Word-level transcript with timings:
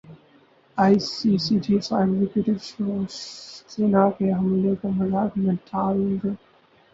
ائی 0.77 0.95
C 1.07 1.31
C 1.43 1.55
chief 1.65 1.85
executive 1.93 2.53
شوسینا 2.67 4.03
کے 4.17 4.27
حملے 4.33 4.73
کو 4.81 4.87
مذاق 4.97 5.31
میں 5.37 5.55
ٹال 5.67 5.95
گئے 6.01 6.33